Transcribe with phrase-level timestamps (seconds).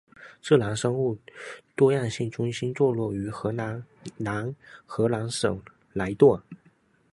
[0.41, 1.15] 自然生物
[1.75, 3.83] 多样性中心座落于荷兰
[4.17, 4.51] 南
[4.87, 5.61] 荷兰省
[5.93, 6.41] 莱顿。